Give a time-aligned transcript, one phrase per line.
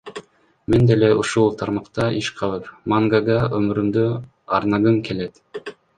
[0.73, 4.07] Мен деле ушул тармакта иш кылып, мангага өмүрүмдү
[4.61, 5.75] арнагым келет.